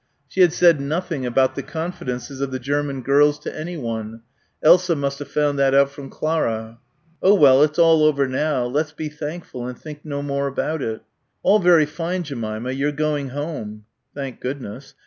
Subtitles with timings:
[0.27, 4.23] She had said nothing about the confidences of the German girls to anyone.
[4.63, 6.79] Elsa must have found that out from Clara.
[7.21, 8.63] "Oh, well it's all over now.
[8.65, 11.03] Let's be thankful and think no more about it."
[11.43, 12.71] "All very fine, Jemima.
[12.71, 13.85] You're going home."
[14.15, 14.95] "Thank goodness."